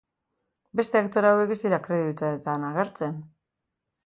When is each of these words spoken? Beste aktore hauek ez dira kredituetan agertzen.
Beste 0.79 0.97
aktore 1.01 1.29
hauek 1.33 1.53
ez 1.57 1.59
dira 1.67 1.81
kredituetan 1.89 2.67
agertzen. 2.71 3.23